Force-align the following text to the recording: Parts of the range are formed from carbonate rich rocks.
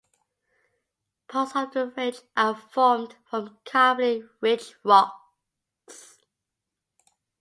Parts 1.27 1.55
of 1.55 1.73
the 1.73 1.85
range 1.89 2.15
are 2.35 2.55
formed 2.57 3.17
from 3.29 3.59
carbonate 3.65 4.23
rich 4.41 4.73
rocks. 4.83 6.17